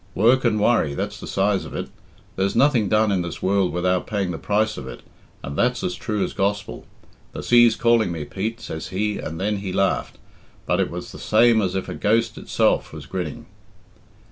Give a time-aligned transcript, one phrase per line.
[0.15, 1.87] Work and worry, that's the size of it.
[2.35, 5.01] There's nothing done in this world without paying the price of it,
[5.43, 6.87] and that's as true as gospel.
[7.33, 10.17] 'The sea's calling me, Pete,' says he, and then he laughed,
[10.65, 13.45] but it was the same as if a ghost itself was grinning."